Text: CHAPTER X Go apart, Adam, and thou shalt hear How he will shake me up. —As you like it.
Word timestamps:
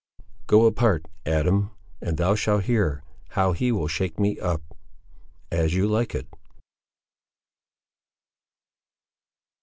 CHAPTER 0.01 0.25
X 0.39 0.43
Go 0.47 0.65
apart, 0.65 1.05
Adam, 1.27 1.69
and 2.01 2.17
thou 2.17 2.33
shalt 2.33 2.63
hear 2.63 3.03
How 3.29 3.51
he 3.51 3.71
will 3.71 3.87
shake 3.87 4.19
me 4.19 4.39
up. 4.39 4.75
—As 5.51 5.75
you 5.75 5.85
like 5.87 6.15
it. 6.15 6.25